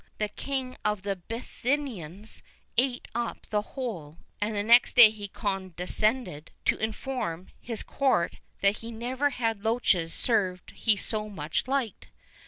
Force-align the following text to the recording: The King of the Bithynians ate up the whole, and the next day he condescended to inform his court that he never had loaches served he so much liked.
The 0.17 0.29
King 0.29 0.77
of 0.83 1.03
the 1.03 1.15
Bithynians 1.15 2.41
ate 2.75 3.07
up 3.13 3.45
the 3.51 3.61
whole, 3.61 4.17
and 4.41 4.55
the 4.55 4.63
next 4.63 4.95
day 4.95 5.11
he 5.11 5.27
condescended 5.27 6.49
to 6.65 6.75
inform 6.77 7.49
his 7.61 7.83
court 7.83 8.37
that 8.61 8.77
he 8.77 8.89
never 8.89 9.29
had 9.29 9.63
loaches 9.63 10.11
served 10.11 10.71
he 10.71 10.95
so 10.97 11.29
much 11.29 11.67
liked. 11.67 12.07